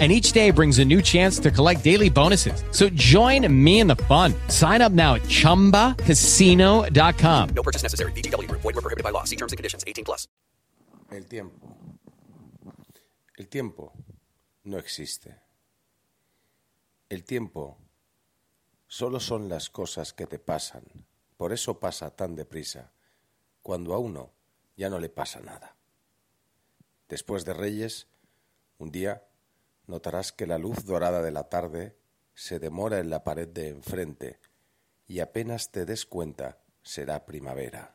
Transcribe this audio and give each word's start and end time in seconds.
and 0.00 0.10
each 0.10 0.32
day 0.32 0.50
brings 0.50 0.80
a 0.80 0.84
new 0.84 1.00
chance 1.00 1.38
to 1.38 1.52
collect 1.52 1.84
daily 1.84 2.10
bonuses. 2.10 2.64
So 2.72 2.88
join 2.96 3.46
me 3.64 3.78
in 3.78 3.86
the 3.86 3.94
fun. 3.94 4.34
Sign 4.48 4.82
up 4.82 4.90
now 4.90 5.14
at 5.14 5.22
ChumbaCasino.com. 5.22 7.48
No 7.54 7.62
purchase 7.62 7.84
necessary. 7.84 8.10
BGW. 8.12 8.50
Void 8.50 8.64
were 8.64 8.72
prohibited 8.72 9.04
by 9.04 9.10
law. 9.10 9.22
See 9.22 9.36
terms 9.36 9.52
and 9.52 9.56
conditions. 9.56 9.84
18 9.86 10.04
plus. 10.04 10.26
El 11.12 11.26
tiempo. 11.26 11.76
El 13.38 13.48
tiempo 13.48 13.92
no 14.64 14.78
existe. 14.78 15.36
El 17.08 17.24
tiempo 17.24 17.78
solo 18.88 19.20
son 19.20 19.48
las 19.48 19.70
cosas 19.70 20.12
que 20.12 20.26
te 20.26 20.38
pasan. 20.38 20.84
Por 21.36 21.52
eso 21.52 21.78
pasa 21.78 22.10
tan 22.10 22.34
deprisa, 22.34 22.92
cuando 23.62 23.94
a 23.94 23.98
uno 23.98 24.32
ya 24.76 24.88
no 24.88 24.98
le 24.98 25.08
pasa 25.08 25.40
nada. 25.40 25.76
Después 27.08 27.44
de 27.44 27.54
Reyes, 27.54 28.06
un 28.78 28.90
día 28.90 29.22
notarás 29.86 30.32
que 30.32 30.46
la 30.46 30.58
luz 30.58 30.84
dorada 30.84 31.22
de 31.22 31.30
la 31.30 31.48
tarde 31.48 31.96
se 32.34 32.58
demora 32.58 32.98
en 32.98 33.10
la 33.10 33.24
pared 33.24 33.48
de 33.48 33.68
enfrente 33.68 34.40
y 35.06 35.20
apenas 35.20 35.70
te 35.70 35.84
des 35.84 36.06
cuenta 36.06 36.58
será 36.82 37.24
primavera. 37.26 37.94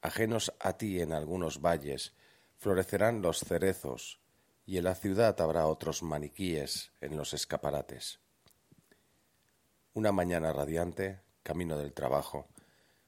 Ajenos 0.00 0.52
a 0.60 0.76
ti 0.76 1.00
en 1.00 1.12
algunos 1.12 1.60
valles 1.60 2.14
florecerán 2.58 3.22
los 3.22 3.40
cerezos 3.40 4.20
y 4.64 4.78
en 4.78 4.84
la 4.84 4.94
ciudad 4.94 5.40
habrá 5.40 5.66
otros 5.66 6.02
maniquíes 6.02 6.92
en 7.00 7.16
los 7.16 7.34
escaparates. 7.34 8.20
Una 9.94 10.12
mañana 10.12 10.52
radiante, 10.52 11.20
camino 11.42 11.78
del 11.78 11.92
trabajo, 11.92 12.48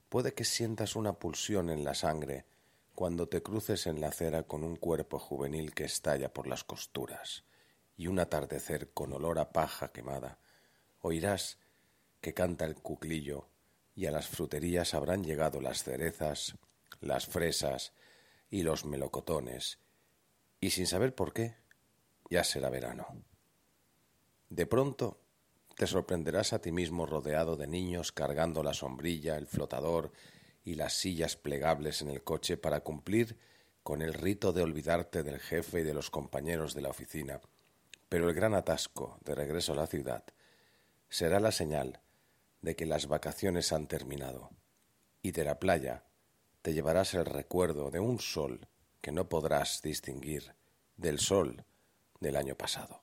puede 0.08 0.33
que 0.34 0.44
sientas 0.44 0.97
una 0.97 1.14
pulsión 1.14 1.69
en 1.70 1.84
la 1.84 1.94
sangre 1.94 2.47
cuando 2.98 3.28
te 3.28 3.44
cruces 3.44 3.86
en 3.86 4.00
la 4.00 4.08
acera 4.08 4.42
con 4.42 4.64
un 4.64 4.74
cuerpo 4.74 5.20
juvenil 5.20 5.72
que 5.72 5.84
estalla 5.84 6.32
por 6.32 6.48
las 6.48 6.64
costuras 6.64 7.44
y 7.96 8.08
un 8.08 8.18
atardecer 8.18 8.91
con 8.91 9.12
olor 9.12 9.38
a 9.38 9.52
paja 9.52 9.92
quemada, 9.92 10.41
oirás 11.00 11.60
que 12.20 12.34
canta 12.34 12.64
el 12.64 12.74
cuclillo 12.74 13.50
y 13.94 14.06
a 14.06 14.10
las 14.10 14.26
fruterías 14.26 14.94
habrán 14.94 15.22
llegado 15.22 15.60
las 15.60 15.84
cerezas, 15.84 16.56
las 17.00 17.26
fresas 17.26 17.92
y 18.50 18.62
los 18.62 18.84
melocotones, 18.84 19.78
y 20.60 20.70
sin 20.70 20.88
saber 20.88 21.14
por 21.14 21.32
qué, 21.32 21.54
ya 22.28 22.42
será 22.42 22.69
verano. 22.69 23.06
De 24.50 24.66
pronto 24.66 25.20
te 25.76 25.86
sorprenderás 25.86 26.52
a 26.52 26.60
ti 26.60 26.72
mismo 26.72 27.06
rodeado 27.06 27.56
de 27.56 27.69
niños 27.69 28.10
cargando 28.10 28.64
la 28.64 28.74
sombrilla, 28.74 29.36
el 29.36 29.46
flotador 29.46 30.10
y 30.69 30.74
las 30.74 30.92
sillas 30.92 31.34
plegables 31.34 32.02
en 32.02 32.11
el 32.11 32.22
coche 32.22 32.58
para 32.58 32.80
cumplir 32.80 33.38
con 33.83 34.02
el 34.02 34.12
rito 34.12 34.52
de 34.52 34.62
olvidarte 34.62 35.22
del 35.22 35.41
jefe 35.41 35.80
y 35.80 35.83
de 35.83 35.94
los 35.94 36.10
compañeros 36.10 36.75
de 36.75 36.83
la 36.83 36.91
oficina. 36.91 37.41
Pero 38.10 38.28
el 38.28 38.34
gran 38.34 38.52
atasco 38.52 39.19
de 39.25 39.34
regreso 39.34 39.72
a 39.72 39.77
la 39.77 39.86
ciudad 39.86 40.25
será 41.08 41.41
la 41.41 41.52
señal 41.52 42.02
de 42.60 42.77
que 42.77 42.84
las 42.84 43.06
vacaciones 43.06 43.72
han 43.72 43.86
terminado 43.86 44.50
y 45.22 45.30
de 45.30 45.42
la 45.44 45.58
playa 45.58 46.05
te 46.60 46.75
llevarás 46.75 47.14
el 47.14 47.25
recuerdo 47.25 47.91
de 47.91 48.00
un 48.00 48.20
sol 48.20 48.69
que 49.00 49.10
no 49.10 49.27
podrás 49.30 49.80
distinguir 49.80 50.53
del 50.98 51.19
sol 51.19 51.64
del 52.20 52.36
año 52.36 52.56
pasado. 52.56 53.00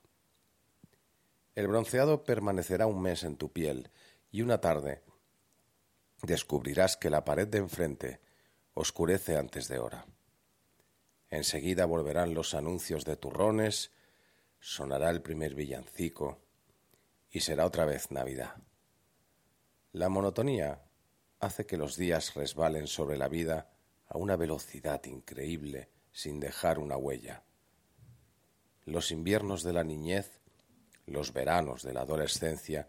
El 1.56 1.66
bronceado 1.66 2.22
permanecerá 2.22 2.86
un 2.86 3.02
mes 3.02 3.24
en 3.24 3.36
tu 3.36 3.50
piel 3.50 3.90
y 4.30 4.42
una 4.42 4.60
tarde 4.60 5.02
descubrirás 6.22 6.96
que 6.96 7.10
la 7.10 7.24
pared 7.24 7.48
de 7.48 7.58
enfrente 7.58 8.20
oscurece 8.74 9.36
antes 9.36 9.68
de 9.68 9.78
hora. 9.78 10.06
Enseguida 11.30 11.86
volverán 11.86 12.34
los 12.34 12.54
anuncios 12.54 13.04
de 13.04 13.16
turrones, 13.16 13.90
sonará 14.60 15.10
el 15.10 15.22
primer 15.22 15.54
villancico 15.54 16.40
y 17.30 17.40
será 17.40 17.66
otra 17.66 17.84
vez 17.84 18.10
Navidad. 18.10 18.56
La 19.92 20.08
monotonía 20.08 20.82
hace 21.40 21.66
que 21.66 21.76
los 21.76 21.96
días 21.96 22.34
resbalen 22.34 22.86
sobre 22.86 23.16
la 23.16 23.28
vida 23.28 23.70
a 24.06 24.18
una 24.18 24.36
velocidad 24.36 25.04
increíble 25.04 25.90
sin 26.12 26.40
dejar 26.40 26.78
una 26.78 26.96
huella. 26.96 27.44
Los 28.84 29.10
inviernos 29.10 29.62
de 29.62 29.72
la 29.72 29.84
niñez, 29.84 30.40
los 31.06 31.32
veranos 31.32 31.82
de 31.82 31.92
la 31.92 32.02
adolescencia 32.02 32.88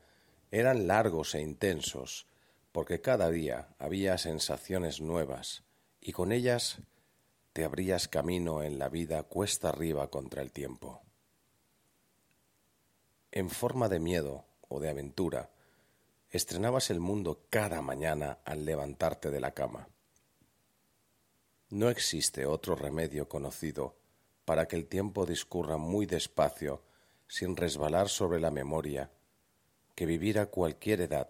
eran 0.52 0.88
largos 0.88 1.36
e 1.36 1.42
intensos, 1.42 2.28
porque 2.72 3.02
cada 3.02 3.30
día 3.30 3.70
había 3.80 4.18
sensaciones 4.18 5.02
nuevas 5.02 5.64
y 6.00 6.12
con 6.12 6.32
ellas 6.32 6.80
te 7.54 7.66
abrías 7.66 8.08
camino 8.08 8.62
en 8.62 8.78
la 8.78 8.90
vida 8.90 9.24
cuesta 9.24 9.70
arriba 9.70 10.10
contra 10.10 10.42
el 10.42 10.52
tiempo. 10.52 11.02
En 13.32 13.50
forma 13.50 13.90
de 13.90 14.00
miedo 14.00 14.46
o 14.68 14.80
de 14.80 14.90
aventura, 14.90 15.50
estrenabas 16.30 16.90
el 16.90 17.00
mundo 17.00 17.46
cada 17.50 17.82
mañana 17.82 18.40
al 18.46 18.66
levantarte 18.66 19.32
de 19.32 19.40
la 19.40 19.54
cama. 19.54 19.88
No 21.70 21.90
existe 21.90 22.46
otro 22.46 22.76
remedio 22.76 23.28
conocido 23.28 23.98
para 24.46 24.68
que 24.68 24.76
el 24.76 24.88
tiempo 24.88 25.26
discurra 25.26 25.78
muy 25.78 26.06
despacio 26.06 26.84
sin 27.28 27.58
resbalar 27.58 28.08
sobre 28.08 28.40
la 28.40 28.52
memoria 28.52 29.12
que 29.96 30.06
vivir 30.06 30.40
a 30.40 30.46
cualquier 30.46 31.02
edad 31.02 31.30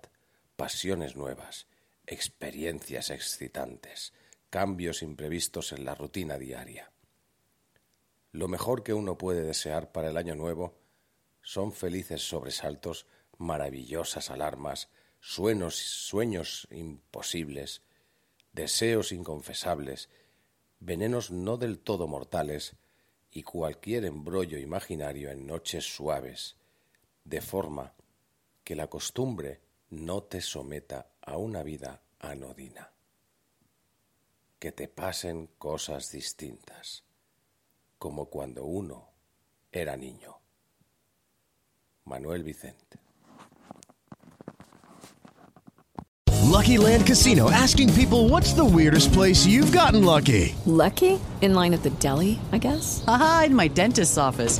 pasiones 0.57 1.15
nuevas, 1.15 1.67
experiencias 2.07 3.11
excitantes, 3.11 4.11
cambios 4.49 5.03
imprevistos 5.03 5.71
en 5.71 5.85
la 5.85 5.93
rutina 5.93 6.39
diaria. 6.39 6.91
Lo 8.31 8.47
mejor 8.47 8.81
que 8.83 8.95
uno 8.95 9.19
puede 9.19 9.43
desear 9.43 9.91
para 9.91 10.09
el 10.09 10.17
año 10.17 10.35
nuevo 10.35 10.79
son 11.43 11.71
felices 11.73 12.27
sobresaltos, 12.27 13.05
maravillosas 13.37 14.31
alarmas, 14.31 14.89
sueños, 15.19 15.75
sueños 15.75 16.67
imposibles, 16.71 17.83
deseos 18.51 19.11
inconfesables, 19.11 20.09
venenos 20.79 21.29
no 21.29 21.57
del 21.57 21.77
todo 21.77 22.07
mortales 22.07 22.75
y 23.29 23.43
cualquier 23.43 24.05
embrollo 24.05 24.57
imaginario 24.57 25.29
en 25.29 25.45
noches 25.45 25.85
suaves, 25.85 26.57
de 27.25 27.41
forma 27.41 27.93
que 28.63 28.75
la 28.75 28.87
costumbre 28.87 29.66
no 29.89 30.23
te 30.23 30.41
someta 30.41 31.07
a 31.21 31.37
una 31.37 31.63
vida 31.63 32.01
anodina. 32.19 32.91
Que 34.59 34.71
te 34.71 34.87
pasen 34.87 35.49
cosas 35.57 36.11
distintas, 36.11 37.03
como 37.97 38.25
cuando 38.25 38.65
uno 38.65 39.09
era 39.71 39.95
niño. 39.95 40.35
Manuel 42.05 42.43
Vicente. 42.43 42.99
Lucky 46.43 46.77
Land 46.77 47.05
Casino 47.05 47.51
asking 47.51 47.93
people 47.93 48.29
what's 48.29 48.53
the 48.53 48.63
weirdest 48.63 49.11
place 49.13 49.45
you've 49.45 49.71
gotten 49.71 50.03
lucky? 50.03 50.55
Lucky? 50.65 51.19
In 51.41 51.53
line 51.53 51.73
at 51.73 51.83
the 51.83 51.91
deli, 51.91 52.39
I 52.51 52.57
guess? 52.57 53.03
Aha, 53.07 53.43
in 53.47 53.55
my 53.55 53.67
dentist's 53.67 54.17
office. 54.17 54.59